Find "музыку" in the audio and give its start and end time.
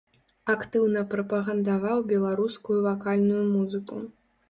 3.55-4.05